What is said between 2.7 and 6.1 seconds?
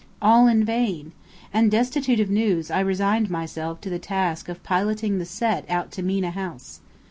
I resigned myself to the task of piloting the Set out to